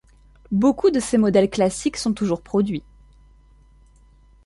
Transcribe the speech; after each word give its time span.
Beaucoup 0.51 0.89
de 0.89 0.99
ses 0.99 1.19
modèles 1.19 1.47
classiques 1.51 1.95
sont 1.97 2.11
toujours 2.15 2.41
produits. 2.41 2.81